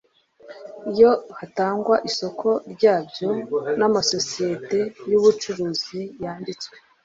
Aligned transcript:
iyo 0.91 1.11
hatangwa 1.39 1.95
isoko 2.09 2.47
ryabyo 2.73 3.29
n’amasosiyete 3.79 4.79
y’ubucuruzi 5.09 6.01
yanditswe 6.23 6.75